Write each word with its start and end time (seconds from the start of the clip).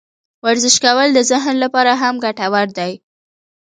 ورزش 0.45 0.75
کول 0.85 1.09
د 1.13 1.19
ذهن 1.31 1.55
لپاره 1.63 1.91
هم 2.01 2.15
ګټور 2.25 2.67
دي. 2.77 2.93